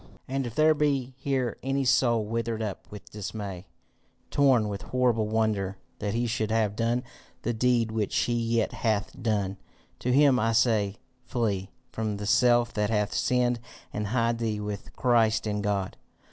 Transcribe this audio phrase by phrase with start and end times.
[0.27, 3.67] "And if there be here any soul withered up with dismay,
[4.31, 7.03] torn with horrible wonder that he should have done
[7.43, 9.57] the deed which he yet hath done,
[9.99, 13.59] to him I say Flee from the self that hath sinned
[13.93, 15.97] and hide thee with Christ in God.